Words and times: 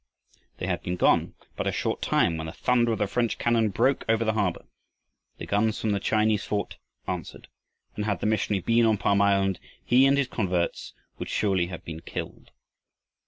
They 0.57 0.65
had 0.65 0.81
been 0.81 0.95
gone 0.95 1.35
but 1.55 1.67
a 1.67 1.71
short 1.71 2.01
time 2.01 2.35
when 2.37 2.47
the 2.47 2.53
thunder 2.53 2.91
of 2.91 2.97
the 2.97 3.05
French 3.05 3.37
cannon 3.37 3.69
broke 3.69 4.03
over 4.09 4.25
the 4.25 4.33
harbor. 4.33 4.65
The 5.37 5.45
guns 5.45 5.79
from 5.79 5.91
the 5.91 5.99
Chinese 5.99 6.43
fort 6.43 6.79
answered, 7.07 7.49
and 7.95 8.05
had 8.05 8.19
the 8.19 8.25
missionary 8.25 8.61
been 8.61 8.87
on 8.87 8.97
Palm 8.97 9.21
Island 9.21 9.59
he 9.85 10.07
and 10.07 10.17
his 10.17 10.27
converts 10.27 10.95
would 11.19 11.29
surely 11.29 11.67
have 11.67 11.85
been 11.85 11.99
killed. 11.99 12.49